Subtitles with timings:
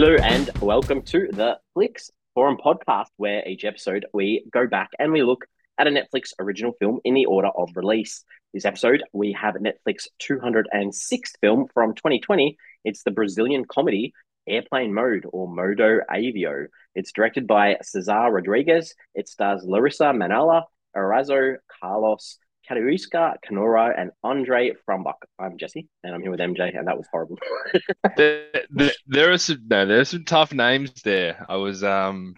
[0.00, 5.10] Hello and welcome to the Flicks Forum podcast, where each episode we go back and
[5.10, 8.22] we look at a Netflix original film in the order of release.
[8.54, 12.56] This episode, we have Netflix 206th film from 2020.
[12.84, 14.12] It's the Brazilian comedy
[14.46, 16.68] Airplane Mode or Modo Avio.
[16.94, 18.94] It's directed by Cesar Rodrigues.
[19.16, 20.62] It stars Larissa Manoela,
[20.96, 25.14] Erazo Carlos, Katiuska Kanora, and Andre Frumbach.
[25.38, 27.38] I'm Jesse, and I'm here with MJ, and that was horrible.
[28.16, 31.44] there, there, there are some no, there's some tough names there.
[31.48, 32.34] I was um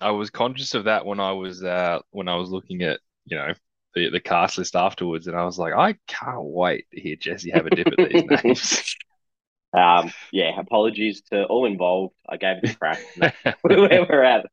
[0.00, 3.36] I was conscious of that when I was uh when I was looking at you
[3.36, 3.52] know
[3.94, 7.50] the, the cast list afterwards, and I was like, I can't wait to hear Jesse
[7.50, 8.96] have a dip at these names.
[9.72, 12.14] Um, yeah, apologies to all involved.
[12.28, 13.00] I gave it a crack.
[13.62, 14.46] where we're at.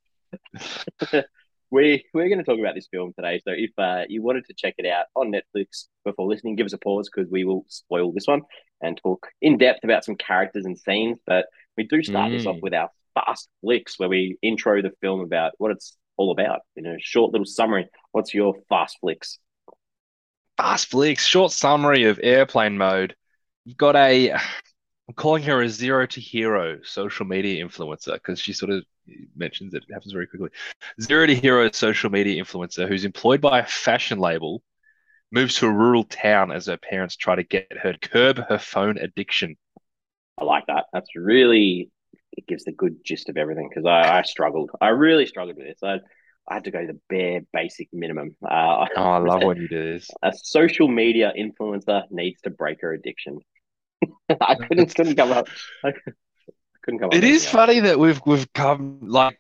[1.74, 3.42] We we're going to talk about this film today.
[3.44, 6.74] So if uh, you wanted to check it out on Netflix before listening, give us
[6.74, 8.44] a pause because we will spoil this one
[8.82, 11.18] and talk in depth about some characters and scenes.
[11.26, 12.38] But we do start mm.
[12.38, 12.62] this off mm.
[12.62, 16.86] with our fast flicks, where we intro the film about what it's all about in
[16.86, 17.90] a short little summary.
[18.12, 19.40] What's your fast flicks?
[20.58, 23.16] Fast flicks, short summary of airplane mode.
[23.66, 28.54] You've got a I'm calling her a zero to hero social media influencer because she
[28.54, 28.84] sort of
[29.36, 30.50] mentions it happens very quickly.
[31.02, 34.64] Zero to hero social media influencer who's employed by a fashion label
[35.32, 38.60] moves to a rural town as her parents try to get her to curb her
[38.60, 39.56] phone addiction.
[40.38, 40.86] I like that.
[40.94, 41.90] That's really
[42.38, 44.72] it gives the good gist of everything because I, I, struggled.
[44.82, 45.80] I really struggled with this.
[45.84, 46.00] I,
[46.48, 48.36] I had to go to the bare basic minimum.
[48.44, 50.10] Uh, oh, I love when you do this.
[50.24, 53.40] A social media influencer needs to break her addiction.
[54.42, 55.48] I couldn't couldn't come up.
[55.84, 55.94] I
[56.84, 57.10] couldn't come.
[57.12, 59.40] It is funny that we've we've come like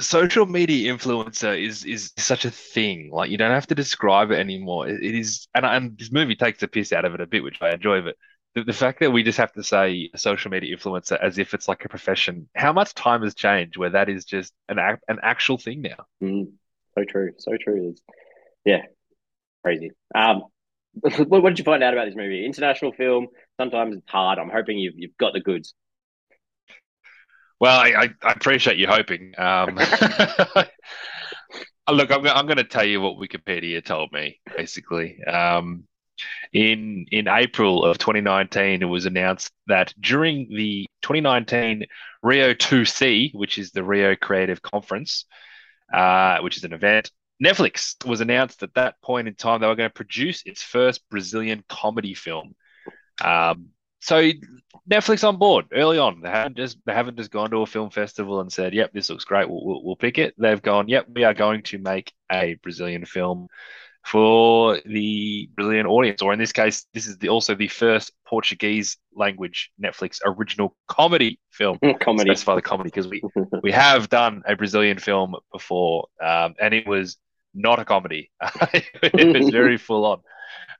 [0.00, 3.10] social media influencer is is such a thing.
[3.12, 4.88] Like you don't have to describe it anymore.
[4.88, 7.42] it, it is, and and this movie takes the piss out of it a bit,
[7.42, 8.02] which I enjoy.
[8.02, 8.16] But
[8.54, 11.68] the, the fact that we just have to say social media influencer as if it's
[11.68, 15.58] like a profession, how much time has changed where that is just an an actual
[15.58, 16.06] thing now.
[16.22, 16.52] Mm,
[16.96, 17.90] so true, so true.
[17.90, 18.02] It's,
[18.64, 18.82] yeah,
[19.62, 19.90] crazy.
[20.14, 20.44] Um,
[21.00, 22.46] what, did you find out about this movie?
[22.46, 23.26] International film.
[23.60, 24.38] Sometimes it's hard.
[24.38, 25.74] I'm hoping you've you've got the goods.
[27.64, 29.32] Well, I, I appreciate you hoping.
[29.38, 29.76] Um,
[31.90, 34.38] look, I'm, I'm going to tell you what Wikipedia told me.
[34.54, 35.84] Basically, um,
[36.52, 41.86] in in April of 2019, it was announced that during the 2019
[42.22, 45.24] Rio 2C, which is the Rio Creative Conference,
[45.90, 47.10] uh, which is an event
[47.42, 51.00] Netflix was announced at that point in time they were going to produce its first
[51.08, 52.54] Brazilian comedy film.
[53.24, 53.70] Um,
[54.04, 54.30] so
[54.90, 56.20] Netflix on board early on.
[56.20, 59.08] They haven't just they haven't just gone to a film festival and said, "Yep, this
[59.08, 59.48] looks great.
[59.48, 63.06] We'll, we'll, we'll pick it." They've gone, "Yep, we are going to make a Brazilian
[63.06, 63.48] film
[64.04, 68.98] for the Brazilian audience." Or in this case, this is the, also the first Portuguese
[69.14, 71.78] language Netflix original comedy film.
[72.00, 72.28] comedy.
[72.28, 73.22] Specify the comedy because we
[73.62, 77.16] we have done a Brazilian film before, um, and it was
[77.54, 78.30] not a comedy.
[79.02, 80.20] it was very full on.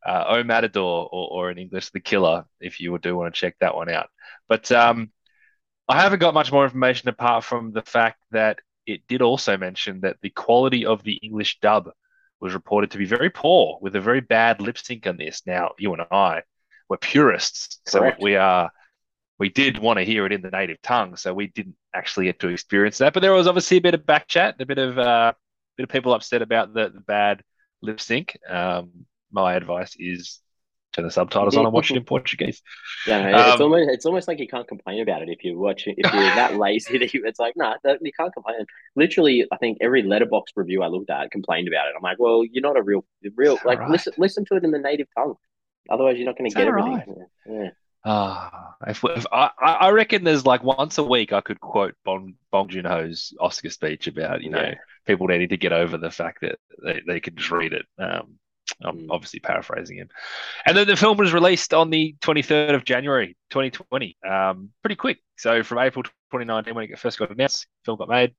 [0.07, 3.57] Uh, O Matador, or, or in English, The Killer, if you do want to check
[3.61, 4.09] that one out.
[4.49, 5.11] But um,
[5.89, 10.01] I haven't got much more information apart from the fact that it did also mention
[10.01, 11.91] that the quality of the English dub
[12.41, 15.43] was reported to be very poor, with a very bad lip sync on this.
[15.47, 16.43] Now, you and I
[16.89, 18.19] were purists, Correct.
[18.19, 18.71] so we are.
[19.37, 22.39] We did want to hear it in the native tongue, so we didn't actually get
[22.41, 23.15] to experience that.
[23.15, 25.33] But there was obviously a bit of back chat, a bit of uh,
[25.77, 27.43] bit of people upset about the, the bad
[27.83, 28.39] lip sync.
[28.49, 30.41] Um, my advice is
[30.95, 32.63] turn the subtitles on and watch it in Portuguese.
[33.07, 35.59] Yeah, no, it's um, almost it's almost like you can't complain about it if you
[35.59, 35.97] watch it.
[35.99, 38.65] If you're that lazy, that you, it's like no, nah, you can't complain.
[38.97, 41.95] Literally, I think every letterboxd review I looked at complained about it.
[41.95, 43.05] I'm like, well, you're not a real
[43.37, 43.91] real like right?
[43.91, 45.35] listen listen to it in the native tongue.
[45.91, 46.95] Otherwise, you're not going to get everything.
[46.95, 47.07] Right?
[47.47, 47.53] Yeah.
[47.63, 47.71] yeah.
[48.07, 52.35] Ah, if, if I, I reckon there's like once a week I could quote Bong
[52.51, 54.75] Bong Joon Ho's Oscar speech about you know yeah.
[55.07, 57.85] people needing to get over the fact that they, they can just read it.
[57.99, 58.39] Um,
[58.83, 59.07] I'm mm.
[59.11, 60.09] obviously paraphrasing him.
[60.67, 64.17] And then the film was released on the 23rd of January 2020.
[64.29, 65.19] Um, pretty quick.
[65.37, 68.35] So from April 2019 when it first got announced, film got made.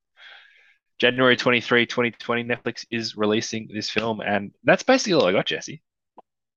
[0.98, 5.82] January 23, 2020, Netflix is releasing this film, and that's basically all I got, Jesse.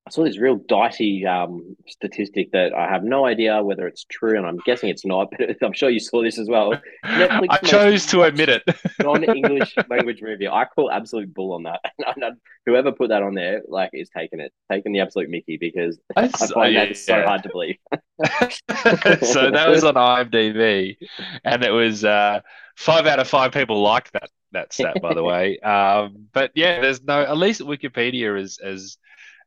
[0.09, 4.35] I saw this real dicey um, statistic that I have no idea whether it's true,
[4.35, 6.73] and I'm guessing it's not, but I'm sure you saw this as well.
[7.05, 8.63] Netflix I chose to admit it.
[9.03, 10.47] non-English language movie.
[10.47, 11.81] I call absolute bull on that.
[12.65, 16.27] Whoever put that on there, like, is taking it, taking the absolute Mickey because I
[16.27, 17.25] find yeah, that so yeah.
[17.27, 17.77] hard to believe.
[17.93, 20.97] so that was on IMDb,
[21.43, 22.39] and it was uh,
[22.75, 25.59] five out of five people liked that that stat, by the way.
[25.59, 27.21] Um, but yeah, there's no.
[27.21, 28.97] At least Wikipedia is as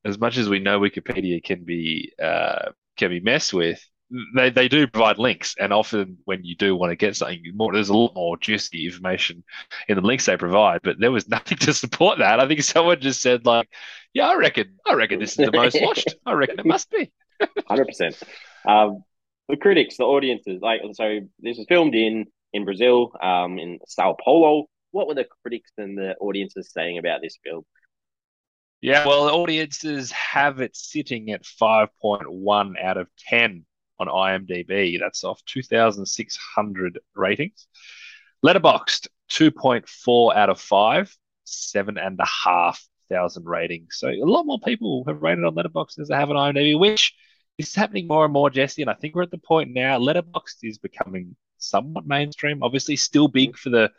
[0.04, 3.80] as much as we know Wikipedia can be uh, can be messed with,
[4.34, 7.72] they, they do provide links, and often when you do want to get something more,
[7.72, 9.42] there's a lot more juicy information
[9.88, 10.80] in the links they provide.
[10.82, 12.40] But there was nothing to support that.
[12.40, 13.68] I think someone just said like,
[14.12, 16.14] "Yeah, I reckon, I reckon this is the most watched.
[16.26, 17.10] I reckon it must be."
[17.66, 18.22] Hundred percent.
[18.66, 19.02] Um,
[19.48, 24.16] the critics, the audiences, like so, this was filmed in in Brazil, um, in Sao
[24.22, 24.66] Paulo.
[24.90, 27.64] What were the critics and the audiences saying about this film?
[28.82, 33.64] Yeah, well, audiences have it sitting at 5.1 out of 10
[34.00, 34.98] on IMDb.
[34.98, 37.68] That's off 2,600 ratings.
[38.44, 43.96] Letterboxd, 2.4 out of 5, seven and a half thousand ratings.
[43.98, 47.14] So a lot more people have rated on Letterboxd as they have on IMDb, which
[47.58, 48.82] is happening more and more, Jesse.
[48.82, 49.98] And I think we're at the point now.
[49.98, 52.62] Letterboxd is becoming somewhat mainstream.
[52.62, 53.90] Obviously, still big for the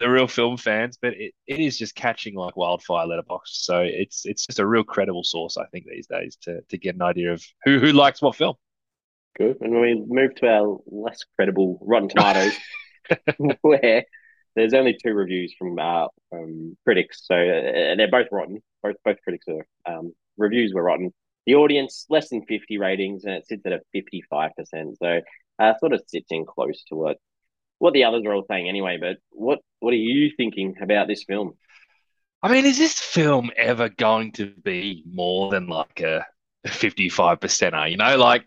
[0.00, 3.48] the real film fans, but it, it is just catching like wildfire letterboxd.
[3.48, 6.94] So it's it's just a real credible source, I think, these days to to get
[6.94, 8.54] an idea of who who likes what film.
[9.36, 9.58] Good.
[9.60, 12.54] And when we move to our less credible Rotten Tomatoes,
[13.62, 14.04] where
[14.56, 18.62] there's only two reviews from uh, um, critics, so uh, they're both rotten.
[18.82, 21.12] Both both critics are um, reviews were rotten.
[21.46, 24.96] The audience less than fifty ratings, and it sits at a fifty five percent.
[24.98, 25.20] So
[25.58, 27.18] uh, sort of sits in close to what
[27.80, 28.98] what the others are all saying anyway.
[29.00, 31.54] But what what are you thinking about this film?
[32.42, 36.24] I mean, is this film ever going to be more than like a
[36.66, 37.90] fifty-five percenter?
[37.90, 38.46] You know, like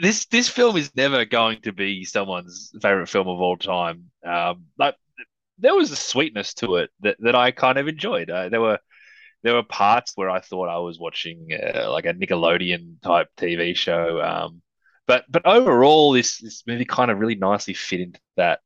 [0.00, 4.10] this this film is never going to be someone's favorite film of all time.
[4.26, 4.96] Um, but
[5.58, 8.30] there was a sweetness to it that, that I kind of enjoyed.
[8.30, 8.78] Uh, there were
[9.42, 13.76] there were parts where I thought I was watching uh, like a Nickelodeon type TV
[13.76, 14.22] show.
[14.22, 14.61] Um,
[15.06, 18.60] but but overall, this this movie kind of really nicely fit into that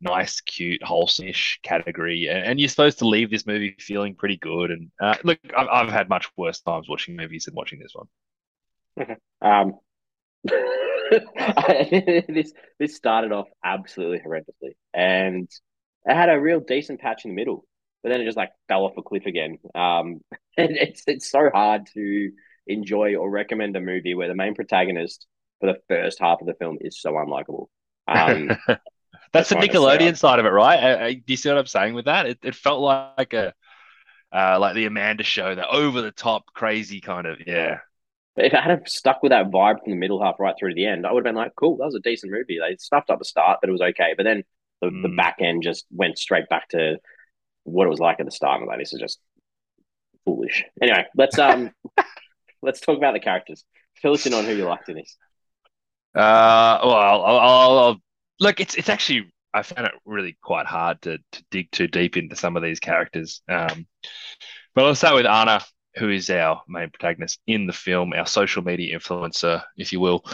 [0.00, 2.28] nice, cute, wholesome-ish category.
[2.28, 4.70] And, and, you're supposed to leave this movie feeling pretty good.
[4.70, 8.06] And uh, look, I've, I've, had much worse times watching movies than watching this one.
[9.00, 9.16] Okay.
[9.42, 9.74] Um,
[12.28, 15.48] this this started off absolutely horrendously, and
[16.04, 17.64] it had a real decent patch in the middle,
[18.02, 19.58] but then it just like fell off a cliff again.
[19.74, 20.20] Um,
[20.56, 22.30] and it's it's so hard to
[22.66, 25.26] enjoy or recommend a movie where the main protagonist
[25.60, 27.66] for the first half of the film is so unlikable.
[28.06, 28.50] Um,
[29.32, 30.78] that's the Nickelodeon side of it, right?
[30.78, 32.26] I, I, do you see what I'm saying with that?
[32.26, 33.54] It, it felt like a
[34.32, 37.78] uh, like the Amanda show, the over the top, crazy kind of yeah.
[38.36, 40.86] If I had stuck with that vibe from the middle half right through to the
[40.86, 42.58] end, I would have been like, cool, that was a decent movie.
[42.60, 44.14] They stuffed up the start, but it was okay.
[44.16, 44.44] But then
[44.80, 45.02] the, mm.
[45.02, 46.98] the back end just went straight back to
[47.64, 48.60] what it was like at the start.
[48.60, 49.18] And like, this is just
[50.24, 50.64] foolish.
[50.80, 51.70] Anyway, let's um
[52.62, 53.64] let's talk about the characters.
[53.94, 55.16] Fill us in on who you liked in this.
[56.18, 57.96] Uh, well, I'll, I'll, I'll,
[58.40, 58.58] look.
[58.58, 62.34] It's it's actually I found it really quite hard to to dig too deep into
[62.34, 63.40] some of these characters.
[63.48, 63.86] Um,
[64.74, 65.64] but I'll start with Anna,
[65.96, 70.24] who is our main protagonist in the film, our social media influencer, if you will.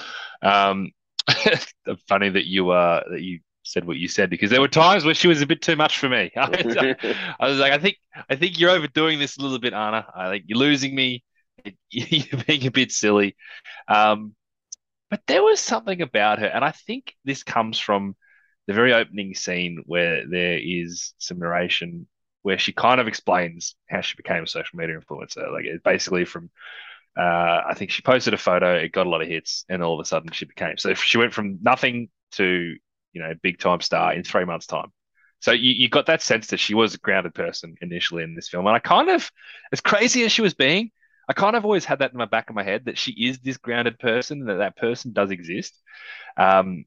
[0.41, 0.91] Um,
[2.09, 5.15] funny that you uh that you said what you said because there were times where
[5.15, 6.31] she was a bit too much for me.
[6.37, 7.97] I was like, I think
[8.31, 10.07] I think you're overdoing this a little bit, Anna.
[10.15, 11.23] I think you're losing me.
[11.91, 13.37] You're being a bit silly.
[13.87, 14.35] Um,
[15.15, 18.17] but there was something about her, and I think this comes from
[18.67, 22.09] the very opening scene where there is some narration
[22.43, 25.53] where she kind of explains how she became a social media influencer.
[25.53, 26.51] Like it's basically from
[27.17, 29.95] uh, I think she posted a photo, it got a lot of hits, and all
[29.95, 32.75] of a sudden she became so she went from nothing to
[33.13, 34.91] you know big time star in three months' time.
[35.39, 38.49] So you, you got that sense that she was a grounded person initially in this
[38.49, 39.31] film, and I kind of,
[39.71, 40.91] as crazy as she was being,
[41.29, 43.39] I kind of always had that in my back of my head that she is
[43.39, 45.81] this grounded person, that that person does exist.
[46.37, 46.85] Um,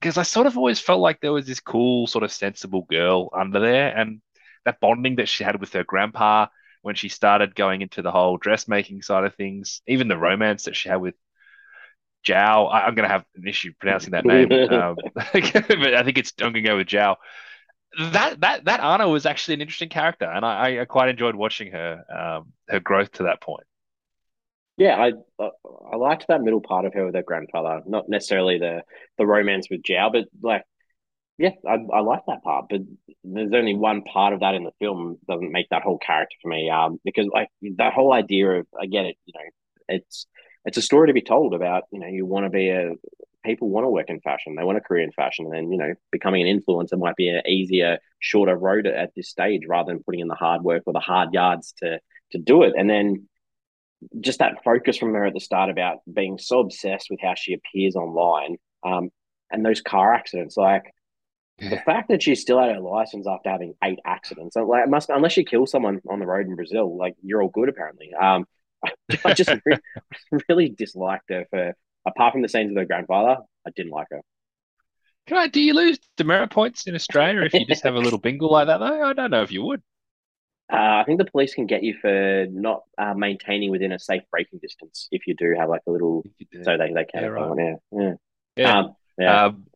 [0.00, 3.28] because I sort of always felt like there was this cool, sort of sensible girl
[3.36, 4.22] under there, and
[4.64, 6.46] that bonding that she had with her grandpa
[6.82, 10.74] when she started going into the whole dressmaking side of things, even the romance that
[10.76, 11.14] she had with
[12.26, 12.72] Zhao.
[12.72, 16.32] I, am going to have an issue pronouncing that name, um, but I think it's
[16.40, 17.16] I'm going to go with Zhao.
[17.98, 21.72] That that that Anna was actually an interesting character, and I, I quite enjoyed watching
[21.72, 23.64] her um, her growth to that point
[24.80, 25.12] yeah, I
[25.92, 27.82] I liked that middle part of her with her grandfather.
[27.86, 28.82] Not necessarily the
[29.18, 30.64] the romance with Zhao, but like,
[31.36, 32.66] yeah, I I like that part.
[32.70, 32.80] But
[33.22, 36.48] there's only one part of that in the film doesn't make that whole character for
[36.48, 36.70] me.
[36.70, 39.50] Um, because like that whole idea of I get it, you know,
[39.88, 40.26] it's
[40.64, 41.82] it's a story to be told about.
[41.92, 42.92] You know, you want to be a
[43.44, 45.76] people want to work in fashion, they want a career in fashion, and then you
[45.76, 50.02] know, becoming an influencer might be an easier, shorter road at this stage rather than
[50.02, 52.00] putting in the hard work or the hard yards to
[52.32, 53.28] to do it, and then
[54.20, 57.54] just that focus from her at the start about being so obsessed with how she
[57.54, 59.10] appears online um,
[59.50, 60.84] and those car accidents like
[61.58, 61.70] yeah.
[61.70, 65.36] the fact that she's still had her license after having eight accidents like must unless
[65.36, 68.46] you kill someone on the road in brazil like you're all good apparently um,
[69.24, 69.80] i just really,
[70.48, 71.74] really disliked her for
[72.06, 74.20] apart from the scenes with her grandfather, I didn't like her.
[75.26, 75.46] Can I?
[75.48, 78.66] Do you lose demerit points in Australia if you just have a little bingle like
[78.66, 78.78] that?
[78.78, 79.82] Though I don't know if you would.
[80.72, 84.22] Uh, I think the police can get you for not uh, maintaining within a safe
[84.30, 86.24] braking distance if you do have like a little,
[86.62, 87.22] so they, they can.
[87.22, 87.58] Yeah, right.
[87.58, 88.14] Yeah, yeah.
[88.56, 88.78] Yeah.
[88.78, 89.44] Um, yeah.
[89.46, 89.66] Um,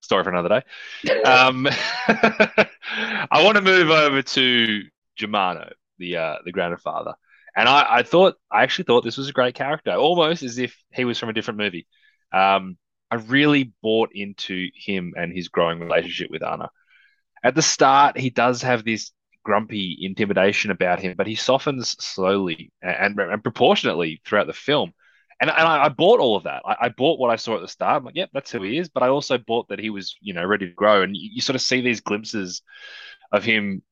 [0.00, 1.20] story for another day.
[1.24, 1.66] Um,
[2.08, 4.82] I want to move over to
[5.16, 7.14] Germano, the uh, the grandfather,
[7.56, 10.76] and I, I thought I actually thought this was a great character, almost as if
[10.92, 11.86] he was from a different movie.
[12.32, 12.76] Um,
[13.10, 16.70] I really bought into him and his growing relationship with Anna.
[17.42, 19.12] At the start, he does have this
[19.44, 24.92] grumpy intimidation about him, but he softens slowly and, and proportionately throughout the film.
[25.40, 26.62] And, and I, I bought all of that.
[26.64, 27.98] I, I, bought what I saw at the start.
[27.98, 28.88] I'm like, yep, that's who he is.
[28.88, 31.02] But I also bought that he was, you know, ready to grow.
[31.02, 32.62] And you, you sort of see these glimpses
[33.32, 33.82] of him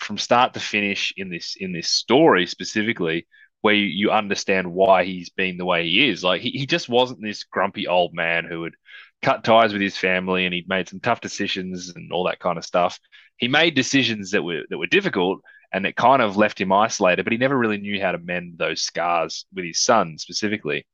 [0.00, 3.26] from start to finish in this in this story specifically,
[3.60, 6.22] where you, you understand why he's been the way he is.
[6.22, 8.74] Like he, he just wasn't this grumpy old man who had
[9.22, 12.58] cut ties with his family and he'd made some tough decisions and all that kind
[12.58, 12.98] of stuff.
[13.38, 15.40] He made decisions that were that were difficult
[15.72, 18.56] and it kind of left him isolated, but he never really knew how to mend
[18.56, 20.86] those scars with his son specifically.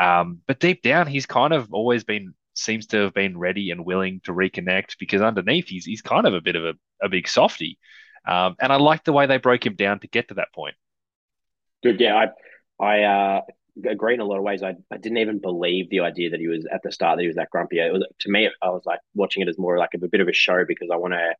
[0.00, 3.84] Um, but deep down, he's kind of always been seems to have been ready and
[3.84, 7.28] willing to reconnect because underneath he's he's kind of a bit of a, a big
[7.28, 7.78] softy.
[8.26, 10.74] Um, and I like the way they broke him down to get to that point.
[11.82, 12.16] Good, yeah,
[12.80, 13.40] I I uh,
[13.88, 14.62] agree in a lot of ways.
[14.62, 17.28] I, I didn't even believe the idea that he was at the start that he
[17.28, 17.78] was that grumpy.
[17.78, 20.20] It was to me, I was like watching it as more like a, a bit
[20.20, 21.34] of a show because I want to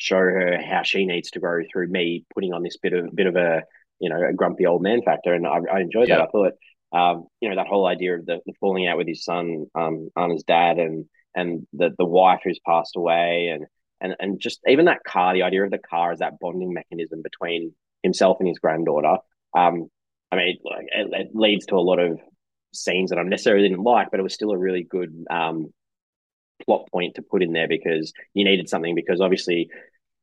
[0.00, 3.26] show her how she needs to grow through me putting on this bit of bit
[3.26, 3.62] of a
[4.00, 6.18] you know a grumpy old man factor, and I, I enjoyed Yeah.
[6.18, 6.28] that.
[6.28, 6.52] I thought
[6.92, 10.08] um, you know that whole idea of the, the falling out with his son, um,
[10.16, 11.04] Anna's dad, and
[11.34, 13.66] and the the wife who's passed away, and
[14.00, 17.20] and and just even that car, the idea of the car as that bonding mechanism
[17.22, 19.18] between himself and his granddaughter.
[19.56, 19.88] Um,
[20.32, 22.18] I mean, like it, it leads to a lot of
[22.72, 25.72] scenes that I necessarily didn't like, but it was still a really good um
[26.64, 29.68] plot point to put in there because you needed something because obviously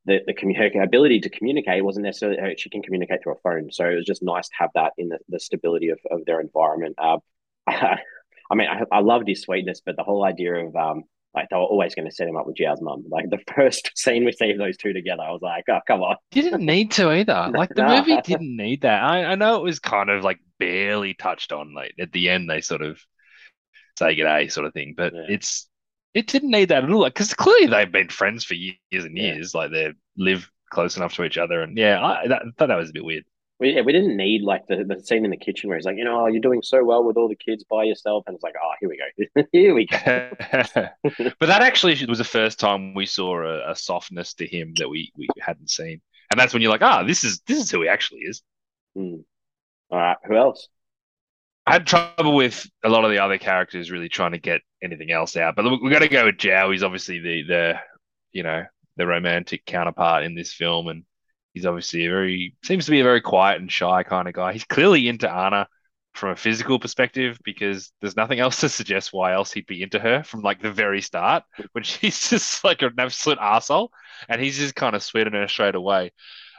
[0.06, 0.34] the, the
[0.74, 3.70] her ability to communicate wasn't necessarily her, she can communicate through a phone.
[3.70, 6.40] So it was just nice to have that in the, the stability of, of their
[6.40, 6.94] environment.
[6.98, 7.18] Uh,
[7.66, 7.98] I,
[8.50, 11.04] I mean, I, I loved his sweetness, but the whole idea of um,
[11.34, 13.04] like they were always going to set him up with Jiao's mum.
[13.08, 16.00] Like the first scene we see of those two together, I was like, oh come
[16.02, 16.16] on.
[16.30, 17.50] Didn't need to either.
[17.54, 18.00] Like the Nah.
[18.00, 19.02] movie didn't need that.
[19.02, 21.74] I, I know it was kind of like barely touched on.
[21.74, 22.98] Like at the end, they sort of
[23.98, 25.24] say g'day sort of thing, but Yeah.
[25.28, 25.68] it's
[26.14, 27.04] it didn't need that at all.
[27.04, 29.34] Because clearly they've been friends for years and Yeah.
[29.34, 29.54] years.
[29.54, 32.90] Like they live close enough to each other, and yeah, I that, thought that was
[32.90, 33.24] a bit weird.
[33.60, 35.96] We, yeah, we didn't need like the, the scene in the kitchen where he's like,
[35.96, 38.44] you know, oh, you're doing so well with all the kids by yourself, and it's
[38.44, 38.98] like, oh, here we
[39.34, 40.30] go, here we go.
[41.40, 44.88] but that actually was the first time we saw a, a softness to him that
[44.88, 46.00] we we hadn't seen,
[46.30, 48.42] and that's when you're like, ah, this is this is who he actually is.
[48.94, 49.16] Hmm.
[49.90, 50.68] All right, who else?
[51.68, 55.10] I had trouble with a lot of the other characters really trying to get anything
[55.10, 56.72] else out, but we've got to go with Zhao.
[56.72, 57.74] He's obviously the the
[58.32, 58.64] you know
[58.96, 61.04] the romantic counterpart in this film, and
[61.52, 64.54] he's obviously a very seems to be a very quiet and shy kind of guy.
[64.54, 65.68] He's clearly into Anna
[66.14, 69.98] from a physical perspective because there's nothing else to suggest why else he'd be into
[69.98, 73.92] her from like the very start when she's just like an absolute asshole,
[74.26, 76.12] and he's just kind of sweating her straight away.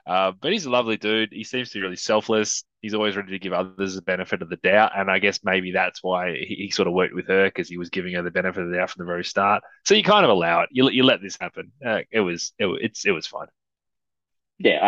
[0.05, 1.29] Uh, but he's a lovely dude.
[1.31, 2.63] He seems to be really selfless.
[2.81, 4.91] He's always ready to give others the benefit of the doubt.
[4.95, 7.77] And I guess maybe that's why he, he sort of worked with her because he
[7.77, 9.63] was giving her the benefit of the doubt from the very start.
[9.85, 10.69] So you kind of allow it.
[10.71, 11.71] You, you let this happen.
[11.85, 13.47] Uh, it was it, it's it was fine.
[14.57, 14.79] Yeah,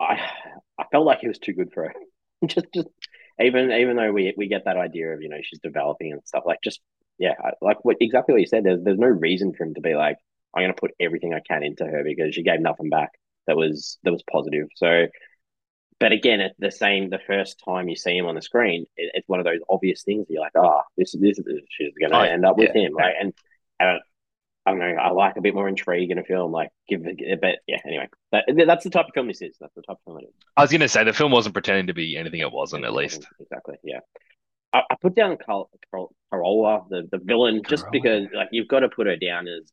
[0.00, 0.30] I, I,
[0.78, 1.94] I, felt like he was too good for her.
[2.46, 2.88] just, just
[3.40, 6.42] even, even though we we get that idea of you know she's developing and stuff
[6.44, 6.80] like just
[7.18, 8.64] yeah, like what exactly what you said.
[8.64, 10.16] There's there's no reason for him to be like
[10.54, 13.10] I'm going to put everything I can into her because she gave nothing back
[13.46, 14.68] that was that was positive.
[14.76, 15.06] So,
[15.98, 19.12] but again, at the same the first time you see him on the screen, it,
[19.14, 20.26] it's one of those obvious things.
[20.28, 21.38] You're like, oh, this this
[21.70, 23.14] she's going to Oh, end up with yeah, him, right?
[23.18, 23.32] And
[23.80, 23.98] uh,
[24.66, 24.96] I don't know.
[24.96, 26.52] I like a bit more intrigue in a film.
[26.52, 27.78] Like, give it, but yeah.
[27.86, 29.56] Anyway, that, that's the type of film this is.
[29.60, 30.34] That's the type of film it is.
[30.56, 32.84] I was gonna say the film wasn't pretending to be anything it wasn't.
[32.84, 33.76] At least exactly.
[33.84, 34.00] Yeah.
[34.72, 38.80] I, I put down Carol, Carol, Carola, the the villain, just because like you've got
[38.80, 39.70] to put her down as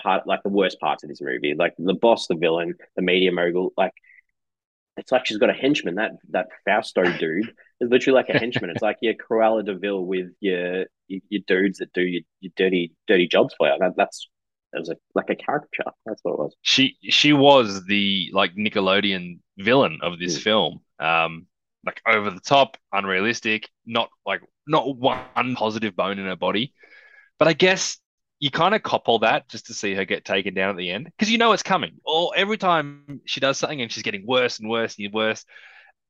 [0.00, 3.30] part like the worst parts of this movie, like the boss, the villain, the media
[3.30, 3.72] mogul.
[3.76, 3.92] Like
[4.96, 5.96] it's like she's got a henchman.
[5.96, 8.70] That that Fausto dude is literally like a henchman.
[8.70, 12.92] It's like your Cruella de Vil with your your, dudes that do your, your dirty
[13.06, 13.76] dirty jobs for you.
[13.78, 14.28] That, that's
[14.72, 15.90] that was a, like a caricature.
[16.06, 16.56] That's what it was.
[16.62, 20.42] she she was the like Nickelodeon villain of this Mm.
[20.42, 20.80] film.
[20.98, 21.46] Um,
[21.84, 26.72] like over the top, unrealistic, not like not one positive bone in her body.
[27.38, 27.98] But I guess
[28.44, 30.90] you kind of cop all that just to see her get taken down at the
[30.90, 31.92] end because you know it's coming.
[32.04, 35.46] Or every time she does something and she's getting worse and worse and worse,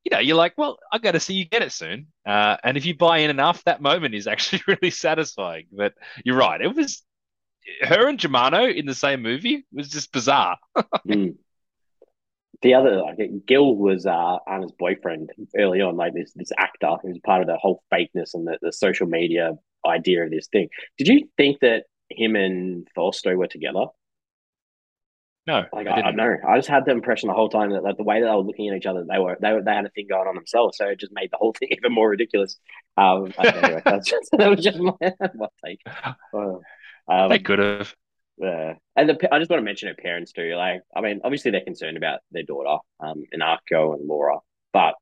[0.02, 2.08] you know, you're like, well, I got to see you get it soon.
[2.26, 5.66] Uh, and if you buy in enough, that moment is actually really satisfying.
[5.70, 6.60] But you're right.
[6.60, 7.04] It was
[7.82, 10.58] her and Germano in the same movie was just bizarre.
[11.06, 11.36] mm.
[12.62, 17.20] The other, like, Gil was uh, Anna's boyfriend early on, like this this actor who's
[17.24, 19.52] part of the whole fakeness and the, the social media
[19.86, 20.68] idea of this thing.
[20.98, 21.84] Did you think that
[22.16, 23.86] him and Fausto were together?
[25.46, 26.36] No, like I, I, don't know.
[26.48, 28.42] I just had the impression the whole time that like the way that they were
[28.42, 30.78] looking at each other, they were they were they had a thing going on themselves,
[30.78, 32.58] so it just made the whole thing even more ridiculous.
[32.96, 35.80] Um, anyway, just, that was just my, my take.
[36.32, 37.94] Um, they could have.
[38.38, 40.54] Yeah, and the, I just want to mention her parents too.
[40.56, 44.38] Like, I mean, obviously they're concerned about their daughter, um, Enrico and Laura,
[44.72, 44.94] but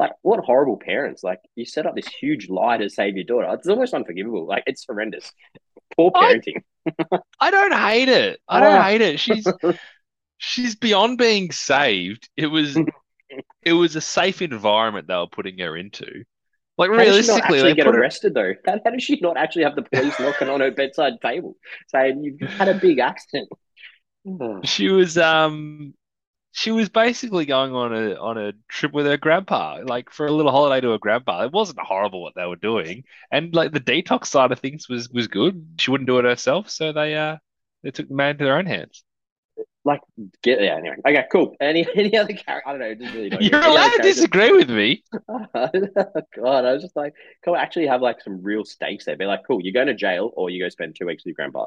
[0.00, 1.22] like, what horrible parents!
[1.22, 3.48] Like, you set up this huge lie to save your daughter.
[3.52, 4.46] It's almost unforgivable.
[4.46, 5.30] Like, it's horrendous.
[6.00, 6.62] Poor parenting.
[6.86, 8.40] I, I don't hate it.
[8.48, 9.20] I don't hate it.
[9.20, 9.46] She's
[10.38, 12.28] she's beyond being saved.
[12.36, 12.76] It was
[13.62, 16.24] it was a safe environment they were putting her into.
[16.78, 18.56] Like how realistically, did she get arrested her...
[18.64, 18.72] though.
[18.72, 21.56] How, how did she not actually have the police knocking on her bedside table
[21.88, 23.48] saying you've had a big accident?
[24.64, 25.94] she was um
[26.52, 30.32] she was basically going on a on a trip with her grandpa, like for a
[30.32, 31.44] little holiday to her grandpa.
[31.44, 35.08] It wasn't horrible what they were doing, and like the detox side of things was
[35.10, 35.76] was good.
[35.78, 37.36] She wouldn't do it herself, so they uh
[37.82, 39.04] they took the man to their own hands.
[39.84, 40.00] Like
[40.42, 40.96] get yeah anyway.
[41.06, 41.56] Okay cool.
[41.60, 45.02] Any any other character i don't know just really you're allowed to disagree with me.
[45.54, 49.16] God i was just like can we actually have like some real stakes there.
[49.16, 51.36] Be like cool you're going to jail or you go spend two weeks with your
[51.36, 51.66] grandpa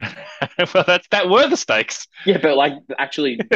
[0.74, 3.38] well that's that were the stakes yeah but like actually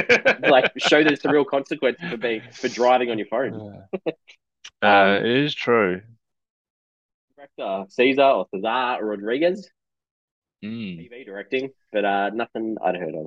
[0.49, 3.85] like show that it's a real consequence for being for driving on your phone
[4.83, 6.01] uh, um, it is true
[7.37, 9.69] director caesar or cesar rodrigues
[10.65, 10.99] mm.
[10.99, 13.27] TV directing, but uh, nothing I'd heard of.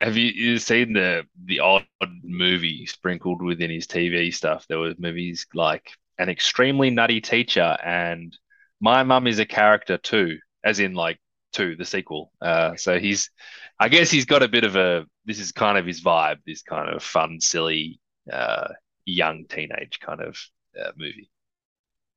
[0.00, 1.86] Have you, you seen the the odd
[2.22, 4.66] movie sprinkled within his TV stuff?
[4.68, 8.36] There were movies like An Extremely Nutty Teacher and
[8.80, 11.20] My Mum is a Character too, as in like
[11.52, 12.32] two, the sequel.
[12.40, 13.30] Uh, so he's,
[13.78, 15.06] I guess he's got a bit of a.
[15.24, 16.38] This is kind of his vibe.
[16.46, 18.00] This kind of fun, silly,
[18.32, 18.68] uh,
[19.04, 20.36] young teenage kind of
[20.80, 21.30] uh, movie.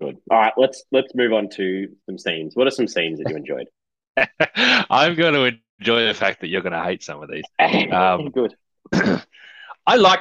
[0.02, 0.18] Good.
[0.30, 2.56] All right, let's let's move on to some scenes.
[2.56, 3.68] What are some scenes that you enjoyed?
[4.90, 7.44] I'm going to enjoy the fact that you're going to hate some of these.
[7.92, 8.56] Um, Good.
[9.88, 10.20] I like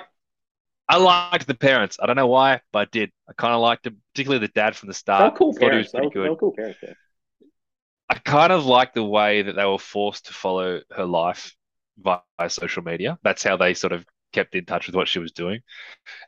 [0.88, 1.98] I liked the parents.
[2.00, 3.11] I don't know why, but I did.
[3.29, 5.22] I kind of liked them, particularly the dad from the start.
[5.22, 5.92] They're cool parents.
[5.92, 6.79] They were, they were cool parents.
[6.83, 6.92] Yeah.
[8.09, 11.55] I kind of like the way that they were forced to follow her life
[11.99, 13.19] via social media.
[13.23, 15.61] That's how they sort of kept in touch with what she was doing.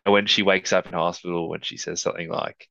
[0.04, 2.68] And when she wakes up in hospital, when she says something like,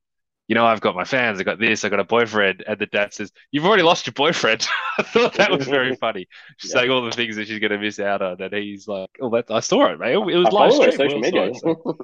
[0.48, 2.62] you know, I've got my fans, I got this, I got a boyfriend.
[2.66, 4.66] And the dad says, You've already lost your boyfriend.
[4.98, 6.28] I thought that was very funny.
[6.58, 6.80] She's yeah.
[6.80, 8.40] saying all the things that she's going to miss out on.
[8.40, 10.14] And he's like, Oh, that I saw it, mate.
[10.14, 10.92] It was I live stream.
[10.92, 11.52] Social media.
[11.54, 11.98] So.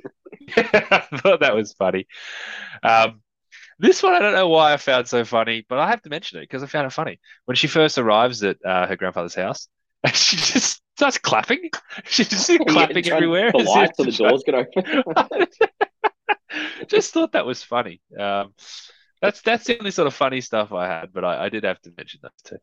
[0.57, 2.07] I thought that was funny.
[2.83, 3.22] Um,
[3.83, 6.39] this one, I don't know why I found so funny, but I have to mention
[6.39, 7.19] it because I found it funny.
[7.47, 9.67] When she first arrives at uh, her grandfather's house,
[10.05, 11.69] and she just starts clapping.
[12.05, 13.51] She's just clapping everywhere.
[13.51, 15.47] The lights or the doors get open.
[16.87, 18.01] just thought that was funny.
[18.17, 18.55] Um,
[19.21, 21.81] that's that's the only sort of funny stuff I had, but I, I did have
[21.83, 22.59] to mention that too.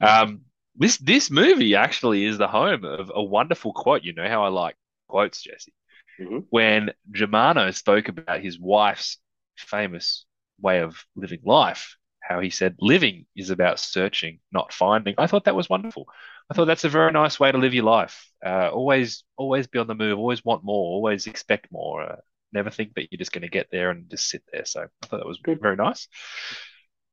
[0.00, 0.42] Um,
[0.76, 4.04] this this movie actually is the home of a wonderful quote.
[4.04, 4.76] You know how I like
[5.08, 5.74] quotes, Jesse.
[6.20, 6.38] Mm-hmm.
[6.50, 9.18] When Germano spoke about his wife's
[9.56, 10.26] famous
[10.60, 15.14] way of living life, how he said living is about searching, not finding.
[15.18, 16.06] I thought that was wonderful.
[16.50, 18.26] I thought that's a very nice way to live your life.
[18.44, 20.18] Uh, always, always be on the move.
[20.18, 20.94] Always want more.
[20.94, 22.02] Always expect more.
[22.02, 22.16] Uh,
[22.52, 24.64] never think that you're just going to get there and just sit there.
[24.64, 25.60] So I thought that was Good.
[25.60, 26.08] very nice.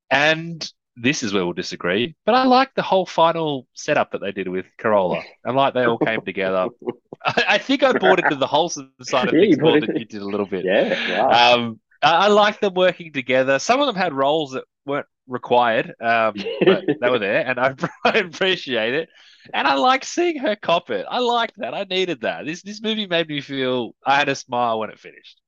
[0.09, 4.31] And this is where we'll disagree, but I like the whole final setup that they
[4.31, 5.21] did with Carola.
[5.45, 6.69] I like they all came together.
[7.25, 10.05] I, I, think I bought into the wholesome side of yeah, things more than you
[10.05, 10.65] did a little bit.
[10.65, 11.27] Yeah.
[11.27, 11.55] Wow.
[11.55, 13.59] Um, I, I like them working together.
[13.59, 17.75] Some of them had roles that weren't required, um, but they were there, and I,
[18.05, 19.09] I appreciate it.
[19.53, 21.05] And I like seeing her cop it.
[21.09, 21.73] I liked that.
[21.73, 22.45] I needed that.
[22.45, 25.41] This this movie made me feel I had a smile when it finished.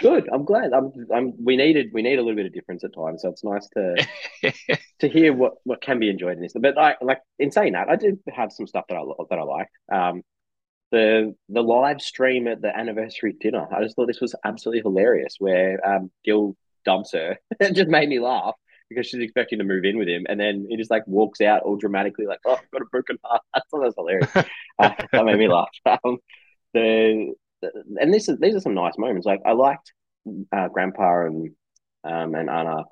[0.00, 0.28] Good.
[0.32, 0.72] I'm glad.
[0.72, 0.92] I'm.
[1.14, 1.34] I'm.
[1.44, 1.90] We needed.
[1.92, 4.06] We need a little bit of difference at times, so it's nice to
[5.00, 6.52] to hear what what can be enjoyed in this.
[6.58, 9.42] But I like in saying that, I did have some stuff that I that I
[9.42, 9.72] liked.
[9.92, 10.22] Um,
[10.90, 13.66] the the live stream at the anniversary dinner.
[13.72, 15.36] I just thought this was absolutely hilarious.
[15.38, 17.38] Where um, Gil dumps her.
[17.60, 18.54] it just made me laugh
[18.88, 21.62] because she's expecting to move in with him, and then he just like walks out
[21.62, 24.30] all dramatically, like, "Oh, I've got a broken heart." I thought that was hilarious.
[24.78, 25.68] uh, that made me laugh.
[25.86, 26.18] Um,
[26.74, 29.26] the, the, and this is these are some nice moments.
[29.26, 29.92] Like I liked
[30.52, 31.50] uh, Grandpa and
[32.04, 32.84] um, and Anna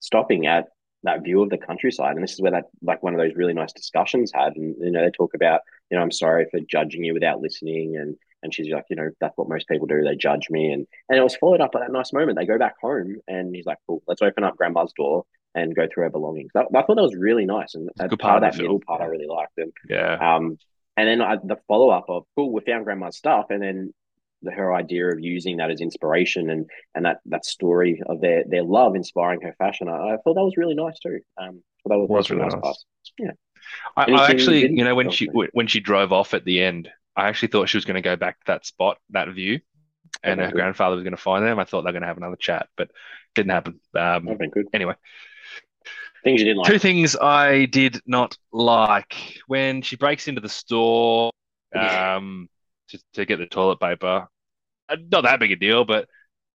[0.00, 0.66] stopping at
[1.06, 3.54] that view of the countryside, and this is where that like one of those really
[3.54, 7.04] nice discussions had, and you know they talk about you know I'm sorry for judging
[7.04, 10.02] you without listening, and and she's like, you know, that's what most people do.
[10.02, 12.38] They judge me, and and it was followed up by that nice moment.
[12.38, 15.86] They go back home, and he's like, cool, let's open up Grandma's door and go
[15.92, 16.52] through her belongings.
[16.54, 19.00] I, I thought that was really nice, and good part, part of that middle part
[19.00, 19.56] I really liked.
[19.56, 20.14] And Yeah.
[20.36, 20.58] um,
[20.98, 23.92] and then I, the follow up of cool, we found grandma's stuff, and then
[24.42, 28.44] the, her idea of using that as inspiration and and that that story of their
[28.48, 29.88] their love inspiring her fashion.
[29.88, 31.20] I, I thought that was really nice too.
[31.40, 32.84] Um, so that was, Was really nice nice.
[33.18, 33.32] Yeah.
[33.96, 35.48] I, I actually, you know, when she sorry.
[35.52, 38.16] when she drove off at the end, I actually thought she was going to go
[38.16, 39.60] back to that spot, that view,
[40.22, 40.54] and her good.
[40.54, 41.58] grandfather was going to find them.
[41.58, 42.90] I thought they were going to have another chat, but
[43.34, 43.80] didn't happen.
[43.94, 44.68] Um, good.
[44.72, 44.94] anyway,
[46.26, 46.72] Things you didn't like.
[46.72, 51.30] two things I did not like when she breaks into the store
[51.78, 52.48] um,
[52.88, 54.28] to, to get the toilet paper.
[54.88, 56.08] Uh, Not that big a deal, but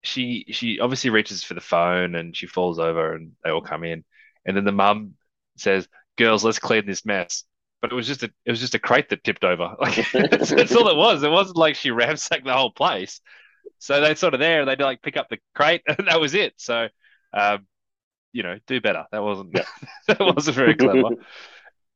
[0.03, 3.85] she she obviously reaches for the phone and she falls over and they all come
[3.85, 4.05] in,
[4.47, 5.15] and then the mum
[5.57, 7.45] says, "Girls, let's clean this mess."
[7.83, 9.77] But it was just a it was just a crate that tipped over.
[9.81, 11.23] Like that's, that's all it was.
[11.23, 13.21] It wasn't like she ransacked the whole place.
[13.79, 16.35] So they sort of there and they'd like pick up the crate and that was
[16.35, 16.55] it.
[16.59, 16.89] So
[17.33, 17.67] um,
[18.33, 19.07] you know, do better.
[19.13, 19.65] That wasn't Yeah.
[20.09, 21.11] that wasn't very clever.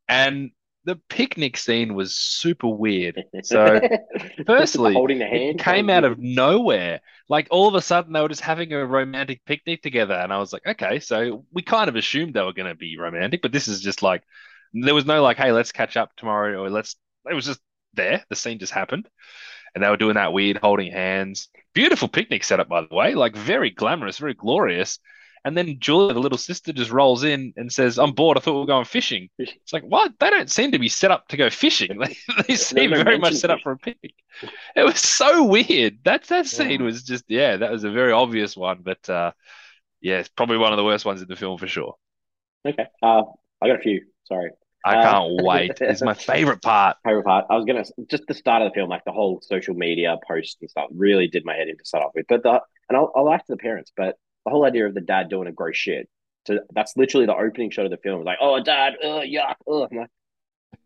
[0.08, 0.50] And
[0.84, 3.22] the picnic scene was super weird.
[3.44, 3.80] So
[4.46, 7.00] firstly, holding the it hand came out of nowhere.
[7.28, 10.38] Like all of a sudden, they were just having a romantic picnic together, and I
[10.38, 13.52] was like, okay, so we kind of assumed they were going to be romantic, but
[13.52, 14.22] this is just like
[14.72, 16.96] there was no like, hey, let's catch up tomorrow, or let's.
[17.30, 17.60] It was just
[17.94, 18.24] there.
[18.28, 19.08] The scene just happened,
[19.74, 21.48] and they were doing that weird holding hands.
[21.74, 24.98] Beautiful picnic setup, by the way, like very glamorous, very glorious.
[25.44, 28.36] And then Julia, the little sister, just rolls in and says, "I'm bored.
[28.36, 30.12] I thought we were going fishing." It's like, what?
[30.20, 31.98] They don't seem to be set up to go fishing.
[31.98, 32.16] They,
[32.48, 34.14] they seem no very much set up for a picnic.
[34.76, 35.98] It was so weird.
[36.04, 36.84] That that scene Yeah.
[36.84, 39.32] was just, yeah, that was a very obvious one, but uh,
[40.00, 41.96] yeah, it's probably one of the worst ones in the film for sure.
[42.66, 42.86] Okay.
[43.02, 43.22] Uh,
[43.60, 44.02] I got a few.
[44.24, 44.50] Sorry.
[44.84, 45.80] I Uh, can't wait.
[45.86, 46.96] It's my favorite part.
[47.04, 47.46] favorite part.
[47.50, 50.56] I was gonna just the start of the film, like the whole social media posts
[50.60, 52.26] and stuff, really did my head in to start off with.
[52.28, 55.28] But the and I'll, I liked the parents, but the whole idea of the dad
[55.28, 56.08] doing a gross shit.
[56.46, 58.24] So that's literally the opening shot of the film.
[58.24, 59.86] Like, oh, dad, oh, yuck, oh.
[59.90, 60.10] I'm like,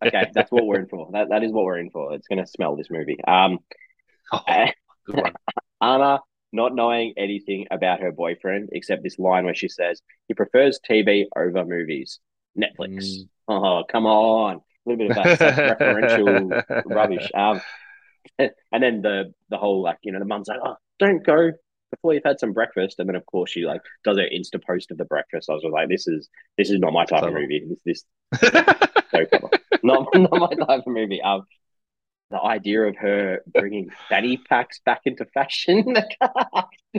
[0.07, 1.09] okay, that's what we're in for.
[1.13, 2.13] That that is what we're in for.
[2.13, 3.19] It's gonna smell this movie.
[3.27, 3.61] Um,
[4.33, 5.31] Oh, uh.
[5.81, 6.21] Anna
[6.53, 11.25] not knowing anything about her boyfriend except this line where she says he prefers TV
[11.37, 12.21] over movies.
[12.59, 13.05] Netflix.
[13.05, 13.29] Mm.
[13.49, 14.57] Oh, come on.
[14.57, 17.31] A little bit of that self-referential rubbish.
[17.35, 17.61] Um,
[18.39, 21.53] and then the the whole like you know the mum's like, oh, don't go
[21.91, 24.91] before you've had some breakfast, and then of course she like does her insta post
[24.91, 25.49] of the breakfast.
[25.51, 27.29] I was like, this is this is not my type Clever.
[27.29, 27.67] of movie.
[27.85, 28.41] This this
[29.13, 29.27] so
[29.83, 31.23] not not my type of movie.
[31.23, 31.43] Um,
[32.31, 36.17] the idea of her bringing fanny packs back into fashion, like,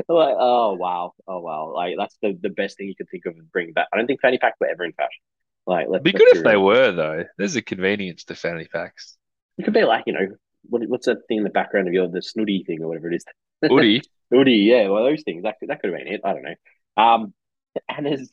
[0.09, 3.73] oh wow, oh wow, like that's the the best thing you could think of bringing
[3.73, 3.87] back.
[3.93, 5.21] I don't think fanny packs were ever in fashion.
[5.65, 6.63] Like, let's Be good if they real.
[6.65, 7.25] were though.
[7.37, 9.17] There's a convenience to fanny packs.
[9.57, 12.07] It could be like you know what, what's that thing in the background of your
[12.07, 13.25] the snooty thing or whatever it is.
[13.69, 16.21] Woody, Snooty, yeah, well those things that could, that could have been it.
[16.23, 16.55] I don't know.
[17.03, 17.33] Um,
[17.89, 18.31] and there's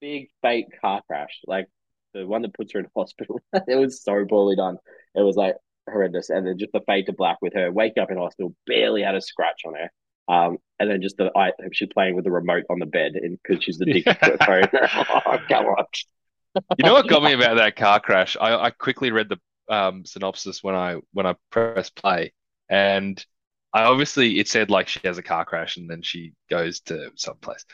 [0.00, 1.66] big fake car crash, like
[2.14, 3.40] the one that puts her in hospital.
[3.52, 4.78] it was so poorly done.
[5.14, 5.56] It was like
[5.88, 9.02] horrendous, and then just the fade to black with her waking up in hospital, barely
[9.02, 9.90] had a scratch on her.
[10.28, 13.62] Um, and then just the I she's playing with the remote on the bed because
[13.62, 14.68] she's addicted to her phone.
[15.26, 15.84] oh, come on.
[16.76, 18.36] you know what got me about that car crash?
[18.40, 19.38] I, I quickly read the
[19.72, 22.32] um, synopsis when I when I pressed play,
[22.68, 23.24] and
[23.72, 27.10] I obviously it said like she has a car crash and then she goes to
[27.16, 27.64] someplace,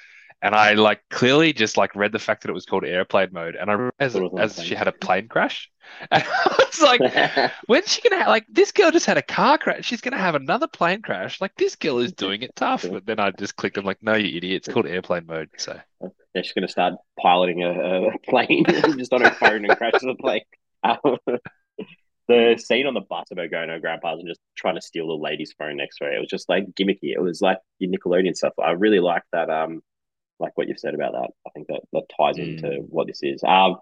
[0.42, 3.56] and I like clearly just like read the fact that it was called airplane mode,
[3.56, 4.66] and I realized It was on a as plane.
[4.66, 5.70] she had a plane crash,
[6.10, 7.04] and I was like,
[7.66, 9.84] when's she gonna have like this girl just had a car crash?
[9.84, 11.40] She's gonna have another plane crash.
[11.40, 12.88] Like this girl is doing it tough.
[12.90, 13.76] But then I just clicked.
[13.78, 14.56] I'm like, no, you idiot!
[14.56, 15.50] It's called airplane mode.
[15.58, 15.78] So
[16.34, 18.64] Yeah, she's to start piloting a, a plane
[18.98, 20.42] just on her phone and crashes the plane.
[20.82, 21.18] Um,
[22.28, 25.08] the scene on the bus of her going to grandpa's and just trying to steal
[25.08, 27.12] the lady's phone next to her, it was just like gimmicky.
[27.14, 28.54] It was like your Nickelodeon stuff.
[28.62, 29.50] I really like that.
[29.50, 29.82] Um,
[30.40, 31.30] like what you've said about that.
[31.46, 32.40] I think that that ties Mm.
[32.40, 33.42] into what this is.
[33.44, 33.76] Um,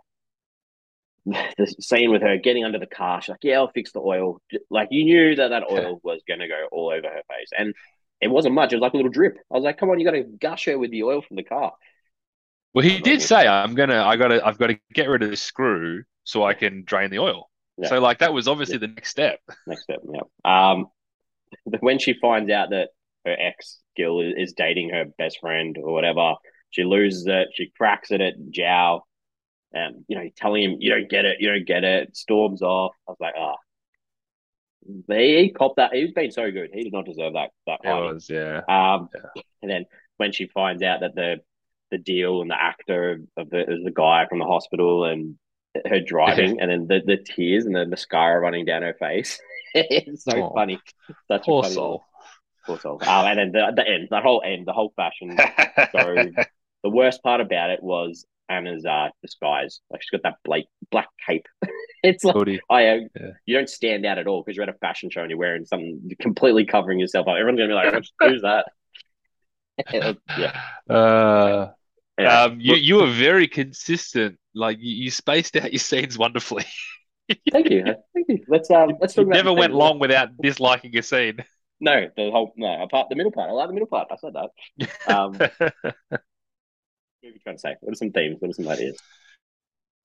[1.27, 4.41] the scene with her getting under the car, she's like, "Yeah, I'll fix the oil."
[4.71, 7.75] Like you knew that that oil was going to go all over her face, and
[8.21, 8.73] it wasn't much.
[8.73, 9.37] It was like a little drip.
[9.51, 11.45] I was like, "Come on, you got to gush her with the oil from the
[11.45, 11.73] car."
[12.75, 15.43] Well, he did say, "I'm gonna, I gotta, I've got to get rid of this
[15.43, 17.50] screw so I can drain the oil."
[17.81, 17.89] Yeah.
[17.89, 19.41] So, like, that was obviously the next step.
[19.67, 20.21] Next step, yeah.
[20.45, 20.87] Um,
[21.81, 22.91] when she finds out that
[23.25, 26.35] her ex Gil is, dating her best friend or whatever,
[26.71, 27.49] she loses it.
[27.55, 29.05] She cracks at it at Jow,
[29.73, 32.17] and you know, telling him you don't get it, you don't get it.
[32.17, 32.93] Storms off.
[33.09, 33.57] I was like, ah,
[35.09, 35.93] he, he copped that.
[35.93, 36.71] He was being so good.
[36.73, 37.51] He did not deserve that.
[37.67, 38.61] That was, yeah.
[38.69, 39.43] Um, Yeah.
[39.63, 39.85] and then
[40.17, 41.41] when she finds out that the
[41.91, 45.37] the deal and the actor of the is the guy from the hospital and
[45.87, 49.41] her driving, and then the, the tears and the mascara running down her face.
[49.75, 50.79] it's so Oh, funny.
[51.29, 52.05] Such Poor a funny soul.
[52.67, 52.99] Poor soul.
[53.07, 55.37] Oh, and then the, the end, the whole end, the whole fashion.
[55.93, 56.15] So
[56.83, 59.81] the worst part about it was Anna's uh, disguise.
[59.91, 61.47] Like she's got that black black cape.
[62.03, 62.61] it's like Hoodie.
[62.69, 63.31] I uh, Yeah.
[63.47, 65.65] you don't stand out at all because you're at a fashion show and you're wearing
[65.65, 67.37] something completely covering yourself up.
[67.37, 68.67] Everyone's gonna be like, "Who's that?"
[69.93, 70.53] yeah.
[70.93, 71.71] Uh,
[72.21, 74.39] Anyway, um, you you were very consistent.
[74.55, 76.65] Like you, you spaced out your scenes wonderfully.
[77.53, 78.45] thank you, thank you.
[78.49, 81.45] Let's um, let's You talk about never went long without disliking a scene.
[81.81, 83.49] No, the whole no, apart the middle part.
[83.49, 84.09] I like the middle part.
[84.11, 85.15] I said that.
[85.15, 85.51] Um, what
[85.83, 85.93] are
[87.23, 87.77] you trying to say?
[87.81, 88.37] What are some themes?
[88.39, 88.99] What are some ideas?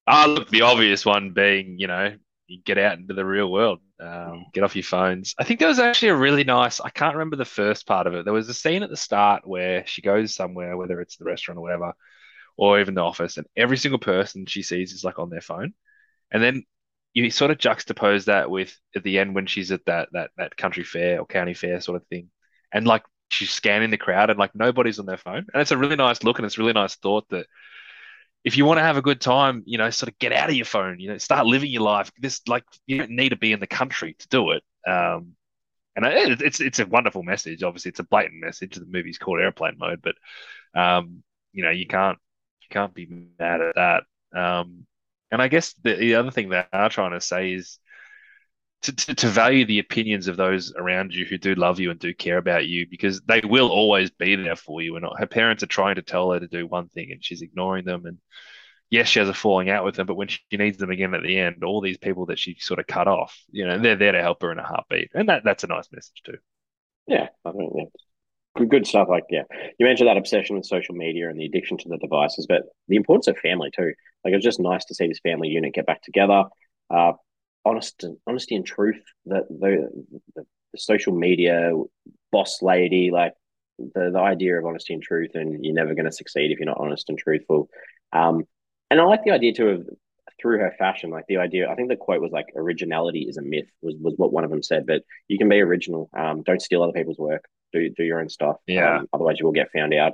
[0.08, 2.15] Ah, look, the obvious one being, you know,
[2.47, 5.34] you get out into the real world, um, get off your phones.
[5.38, 8.13] I think there was actually a really nice, I can't remember the first part of
[8.13, 8.25] it.
[8.25, 11.58] There was a scene at the start where she goes somewhere, whether it's the restaurant
[11.58, 11.93] or whatever,
[12.58, 15.73] or even the office, and every single person she sees is like on their phone.
[16.31, 16.63] And then
[17.13, 20.58] you sort of juxtapose that with at the end when she's at that that that
[20.58, 22.29] country fair or county fair sort of thing,
[22.71, 25.77] and like she's scanning the crowd and like nobody's on their phone, and it's a
[25.77, 27.47] really nice look and it's a really nice thought that
[28.45, 30.55] if you want to have a good time, you know, sort of get out of
[30.55, 32.12] your phone, you know, start living your life.
[32.19, 34.63] This like you don't need to be in the country to do it.
[34.88, 35.34] Um,
[35.95, 37.63] and it, it's it's a wonderful message.
[37.63, 38.75] Obviously, it's a blatant message.
[38.75, 40.15] The movie's called Airplane Mode, but
[40.79, 42.19] um, you know, you can't
[42.62, 43.08] you can't be
[43.39, 44.03] mad at that.
[44.39, 44.86] Um,
[45.31, 47.79] and I guess the, the other thing they are trying to say is
[48.83, 51.99] to, to, to value the opinions of those around you who do love you and
[51.99, 54.95] do care about you because they will always be there for you.
[54.95, 57.85] And her parents are trying to tell her to do one thing and she's ignoring
[57.85, 58.05] them.
[58.05, 58.19] And
[58.89, 61.23] yes, she has a falling out with them, but when she needs them again at
[61.23, 64.11] the end, all these people that she sort of cut off, you know, they're there
[64.11, 65.11] to help her in a heartbeat.
[65.13, 66.38] And that that's a nice message too.
[67.07, 67.85] Yeah, I think yeah.
[68.57, 69.09] Good, good stuff.
[69.09, 69.43] Like, yeah,
[69.77, 72.95] you mentioned that obsession with social media and the addiction to the devices, but the
[72.95, 73.93] importance of family too.
[74.23, 76.45] Like, it was just nice to see this family unit get back together.
[76.89, 77.13] Uh,
[77.65, 79.01] honest, honesty and truth.
[79.25, 79.89] That the,
[80.36, 81.71] the the social media
[82.32, 83.34] boss lady, like
[83.78, 86.67] the the idea of honesty and truth, and you're never going to succeed if you're
[86.67, 87.69] not honest and truthful.
[88.13, 88.43] Um,
[88.89, 89.89] and I like the idea too of
[90.41, 91.69] through her fashion, like the idea.
[91.69, 94.49] I think the quote was like, "Originality is a myth," was was what one of
[94.49, 94.86] them said.
[94.86, 96.10] But you can be original.
[96.17, 97.45] Um, don't steal other people's work.
[97.73, 98.58] Do do your own stuff.
[98.67, 98.99] Yeah.
[98.99, 100.13] Um, otherwise, you will get found out.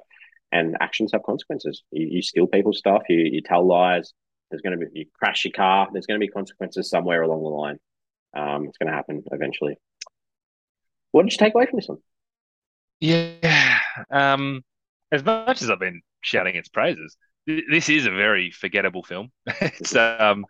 [0.53, 1.83] And actions have consequences.
[1.91, 3.03] You, you steal people's stuff.
[3.09, 4.13] You you tell lies.
[4.51, 5.89] There's going to be you crash your car.
[5.91, 7.79] There's going to be consequences somewhere along the line.
[8.35, 9.77] Um, it's going to happen eventually.
[11.11, 11.97] What did you take away from this one?
[12.99, 13.79] Yeah.
[14.09, 14.63] Um,
[15.11, 19.31] as much as I've been shouting its praises, th- this is a very forgettable film.
[19.45, 20.45] it's um,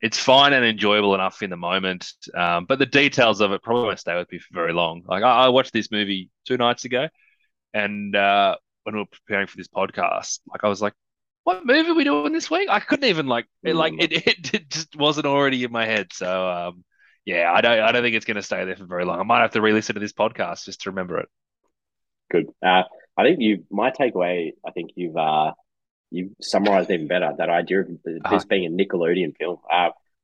[0.00, 3.84] it's fine and enjoyable enough in the moment, um, but the details of it probably
[3.84, 5.02] won't stay with me for very long.
[5.06, 7.08] Like I, I watched this movie two nights ago,
[7.72, 10.92] and uh, when we were preparing for this podcast, like I was like,
[11.46, 14.54] "What movie are we doing this week?" I couldn't even like, it, like it, it,
[14.54, 16.12] it just wasn't already in my head.
[16.12, 16.84] So um,
[17.24, 19.20] yeah, I don't, I don't think it's going to stay there for very long.
[19.20, 21.28] I might have to re-listen to this podcast just to remember it.
[22.30, 22.46] Good.
[22.64, 22.82] Uh,
[23.16, 23.64] I think you.
[23.70, 24.52] My takeaway.
[24.66, 25.52] I think you've uh,
[26.10, 28.40] you've summarized even better that idea of this Uh-huh.
[28.48, 29.58] being a Nickelodeon film.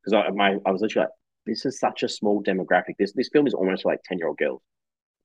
[0.05, 1.15] Because I my I was literally like,
[1.47, 2.97] this is such a small demographic.
[2.99, 4.63] This this film is almost like ten year old girls.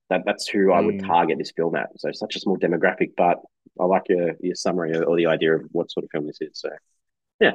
[0.10, 1.08] That that's who I would Mm.
[1.08, 1.90] target this film at.
[2.00, 3.40] So such a small demographic, but
[3.80, 6.52] I like your your summary or the idea of what sort of film this is.
[6.54, 6.70] So
[7.40, 7.52] Yeah,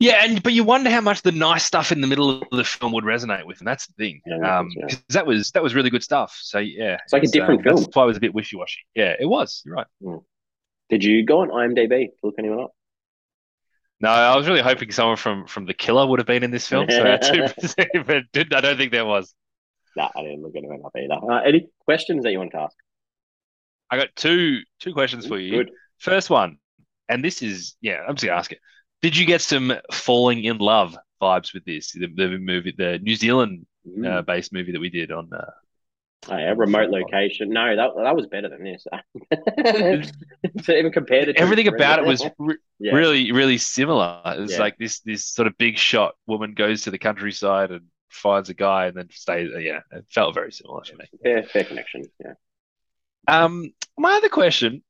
[0.00, 2.64] Yeah, and but you wonder how much the nice stuff in the middle of the
[2.64, 4.20] film would resonate with, and that's the thing.
[4.26, 4.96] Yeah, Um, yeah.
[5.10, 6.36] that was that was really good stuff.
[6.42, 7.76] So yeah, It's like a different um, film.
[7.76, 8.80] That's why it was a bit wishy washy.
[8.94, 9.62] Yeah, it was.
[9.64, 9.86] You're right.
[10.88, 12.72] did you go on IMDb to look anyone up?
[14.00, 16.66] No, I was really hoping someone from from The Killer would have been in this
[16.66, 16.90] film.
[16.90, 17.04] So
[18.06, 19.32] but I don't think there was.
[19.96, 21.14] Nah, I didn't look anyone up either.
[21.14, 22.76] Uh, any questions that you want to ask?
[23.90, 25.50] I got two two questions for you.
[25.64, 25.70] Good.
[25.98, 26.58] First one,
[27.08, 28.58] and this is yeah, I'm just gonna ask it.
[29.02, 31.92] Did you get some falling in love vibes with this?
[31.92, 34.06] The, the movie, the New Zealand Mm.
[34.06, 35.28] uh, based movie that we did on.
[35.32, 35.50] Uh,
[36.28, 37.48] Oh, yeah, remote location.
[37.50, 38.86] No, that that was better than this.
[40.62, 42.92] so even compared to everything about it was re- yeah.
[42.94, 44.22] really really similar.
[44.26, 44.60] It was Yeah.
[44.60, 48.54] like this this sort of big shot woman goes to the countryside and finds a
[48.54, 49.50] guy and then stays.
[49.58, 51.04] Yeah, it felt very similar to me.
[51.22, 52.04] fair, fair connection.
[52.20, 52.34] Yeah.
[53.28, 54.82] Um, my other question,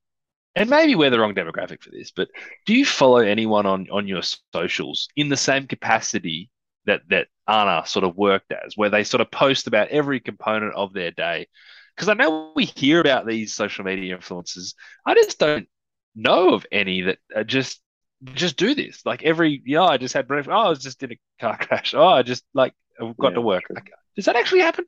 [0.54, 2.28] and maybe we're the wrong demographic for this, but
[2.66, 4.22] do you follow anyone on on your
[4.54, 6.50] socials in the same capacity
[6.86, 10.74] that that Anna sort of worked as, where they sort of post about every component
[10.74, 11.46] of their day?
[11.94, 14.74] Because I know we hear about these social media influencers.
[15.04, 15.68] I just don't
[16.14, 17.80] know of any that are just
[18.24, 19.04] just do this.
[19.04, 20.52] Like every, yeah, I just had breakfast.
[20.52, 21.94] Oh, I was just in a car crash.
[21.94, 23.64] Oh, I just like I've got Yeah, to work.
[23.66, 23.76] true.
[24.16, 24.84] Does that actually happen?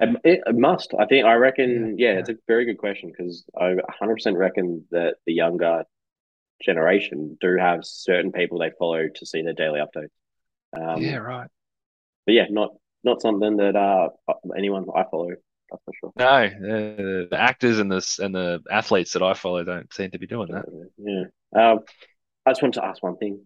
[0.00, 0.92] It, it, must.
[0.98, 1.24] I think.
[1.24, 1.96] I reckon.
[1.98, 5.84] Yeah, Yeah, it's a very good question because I 100% reckon that the younger
[6.62, 10.10] generation do have certain people they follow to see their daily updates.
[10.76, 11.48] Um, yeah, right.
[12.26, 14.08] But yeah, not not something that uh
[14.56, 15.30] anyone I follow.
[15.70, 16.12] That's for sure.
[16.16, 20.18] No, the, the actors and the and the athletes that I follow don't seem to
[20.18, 20.64] be doing that.
[20.98, 21.24] Yeah.
[21.72, 21.80] Um,
[22.44, 23.40] I just wanted to ask one thing.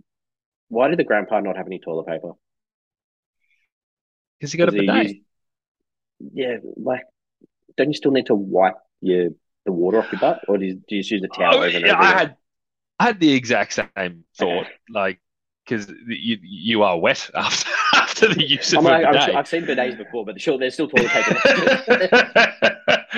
[0.69, 2.33] Why did the grandpa not have any toilet paper?
[4.39, 5.07] Because you got a Does he bidet.
[5.07, 5.23] use-
[6.33, 7.03] yeah, like,
[7.77, 9.31] don't you still need to wipe your
[9.65, 11.63] the water off your butt, or do you, do you just use a towel Oh,
[11.63, 12.03] over and yeah, over?
[12.03, 12.37] I had
[12.99, 15.21] I had the exact same thought, like
[15.65, 19.23] because you you are wet after after the use of a like, bidet.
[19.23, 21.41] sure, I've seen bidets before, but sure, there's still toilet paper.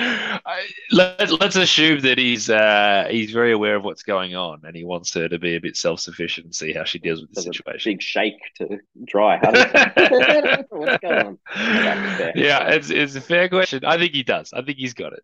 [0.91, 4.83] Let, let's assume that he's uh, he's very aware of what's going on and he
[4.83, 7.93] wants her to be a bit self-sufficient and see how she deals with the situation.
[7.93, 9.37] Big shake to dry.
[10.69, 11.39] What's going on?
[11.55, 12.35] That's.
[12.35, 13.85] Yeah, it's it's a fair question.
[13.85, 14.51] I think he does.
[14.53, 15.23] I think he's got it.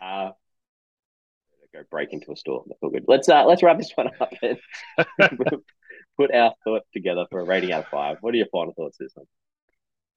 [0.00, 0.30] Uh,
[1.72, 2.64] go break into a store.
[2.66, 3.04] That's all good.
[3.06, 4.58] Let's uh, let's wrap this one up and
[6.16, 8.18] put our thoughts together for a rating out of five.
[8.20, 9.26] What are your final thoughts this one?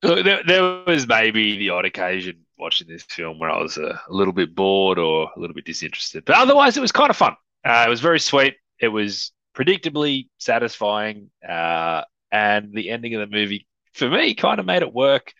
[0.01, 3.97] Look, there, there was maybe the odd occasion watching this film where I was uh,
[4.07, 7.17] a little bit bored or a little bit disinterested, but otherwise it was kind of
[7.17, 7.35] fun.
[7.65, 8.55] Uh, it was very sweet.
[8.79, 14.65] It was predictably satisfying, uh, and the ending of the movie for me kind of
[14.65, 15.33] made it work.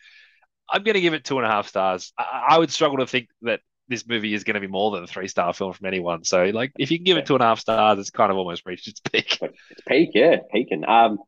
[0.68, 2.12] I'm going to give it two and a half stars.
[2.18, 5.02] I, I would struggle to think that this movie is going to be more than
[5.02, 6.24] a three star film from anyone.
[6.24, 8.38] So, like, if you can give it two and a half stars, it's kind of
[8.38, 9.38] almost reached its peak.
[9.42, 10.86] It's peak, yeah, peaking.
[10.86, 11.18] Um,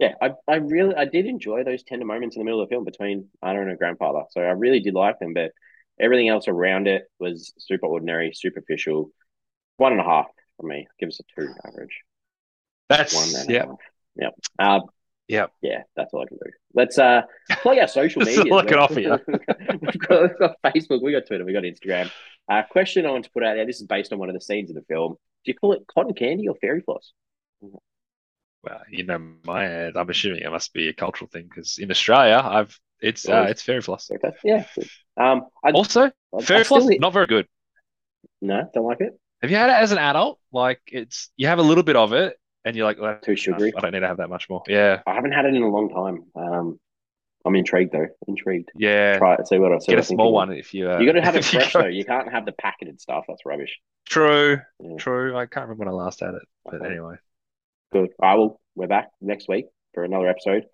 [0.00, 2.74] yeah, I, I really I did enjoy those tender moments in the middle of the
[2.74, 4.22] film between Anna and her grandfather.
[4.30, 5.52] So I really did like them, but
[6.00, 9.10] everything else around it was super ordinary, superficial.
[9.76, 10.88] One and a half for me.
[10.98, 12.00] Give us a two average.
[12.88, 13.78] That's One and a yeah, half.
[14.16, 14.34] Yep.
[14.58, 14.82] Um,
[15.28, 15.52] Yep.
[15.62, 16.50] Yeah, that's all I can do.
[16.74, 17.22] Let's uh
[17.62, 18.52] plug our social media.
[18.52, 19.16] all I can offer you.
[19.80, 22.10] we've, got, we've got Facebook, we got Twitter, we got Instagram.
[22.50, 23.64] Uh, question I want to put out there.
[23.64, 25.12] This is based on one of the scenes of the film.
[25.44, 27.12] Do you call it cotton candy or fairy floss?
[28.62, 29.96] Well, you know my ad.
[29.96, 33.62] I'm assuming it must be a cultural thing because in Australia, I've it's uh, it's
[33.62, 34.10] fairy floss.
[34.10, 34.32] Okay.
[34.44, 34.64] Yeah.
[35.16, 36.02] Um, I, Also,
[36.36, 37.46] I fairy still- floss not very good.
[38.42, 39.18] No, don't like it.
[39.42, 40.38] Have you had it as an adult?
[40.52, 43.72] Like it's you have a little bit of it, and you're like, well, Too sugary.
[43.76, 44.62] I don't need to have that much more.
[44.68, 46.24] Yeah, I haven't had it in a long time.
[46.42, 46.80] Um,
[47.46, 48.06] I'm intrigued though.
[48.28, 48.70] Intrigued.
[48.74, 49.16] yeah.
[49.16, 49.48] Try it.
[49.48, 49.92] See what I see.
[49.92, 50.90] Get a I small one if you.
[50.90, 51.86] Uh, You got to have it fresh though.
[51.86, 53.24] You can't have the packeted stuff.
[53.28, 53.78] That's rubbish.
[54.06, 54.96] True, Yeah.
[54.98, 55.34] true.
[55.36, 56.86] I can't remember when I last had it, but Okay.
[56.86, 57.14] anyway.
[57.92, 58.10] Good.
[58.22, 58.60] I will.
[58.76, 60.64] We're back next week for another episode.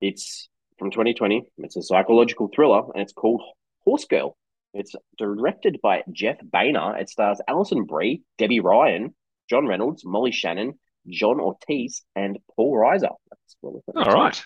[0.00, 1.46] It's from 2020.
[1.58, 3.42] It's a psychological thriller, and it's called
[3.84, 4.34] Horse Girl.
[4.72, 6.94] It's directed by Jeff Baena.
[6.98, 9.14] It stars Alison Brie, Debby Ryan,
[9.50, 13.14] John Reynolds, Molly Shannon, John Ortiz, and Paul Reiser.
[13.30, 13.82] That's what we've.
[13.94, 14.42] All right.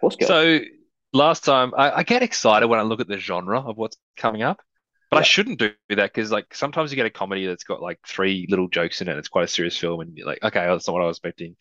[0.00, 0.28] Horse Girl.
[0.28, 0.60] So
[1.12, 4.42] last time, I, I get excited when I look at the genre of what's coming
[4.42, 4.60] up,
[5.10, 7.98] but I shouldn't do that because like sometimes you get a comedy that's got like
[8.06, 9.16] three little jokes in it.
[9.16, 11.56] It's quite a serious film, and you're like, okay, that's not what I was expecting.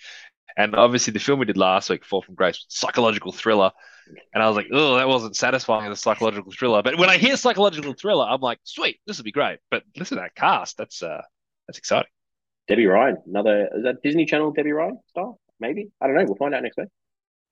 [0.57, 3.71] And obviously, the film we did last week, Fall from Grace, psychological thriller,
[4.33, 6.81] and I was like, oh, that wasn't satisfying as a psychological thriller.
[6.81, 9.59] But when I hear psychological thriller, I'm like, sweet, this will be great.
[9.69, 11.21] But listen to that cast, that's uh,
[11.67, 12.09] that's exciting.
[12.67, 13.17] Debby Ryan.
[13.27, 15.39] Another is that Disney Channel Debby Ryan style?
[15.59, 15.91] Maybe.
[16.01, 16.25] I don't know.
[16.25, 16.87] We'll find out next week.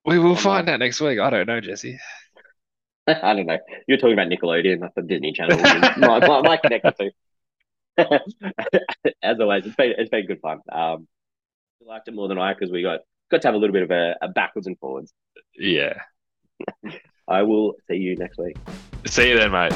[0.05, 1.19] We will find out next week.
[1.19, 1.97] I don't know, Jesse.
[3.07, 3.57] I don't know.
[3.87, 5.57] You're talking about Nickelodeon, that's the Disney Channel.
[5.97, 7.11] my, my, my connector too.
[9.21, 10.59] As always, it's been it's been good fun.
[10.71, 11.07] Um,
[11.79, 13.83] you liked it more than I because we got got to have a little bit
[13.83, 15.13] of a, a backwards and forwards.
[15.55, 15.93] Yeah.
[17.27, 18.57] I will see you next week.
[19.05, 19.73] See you then, mate.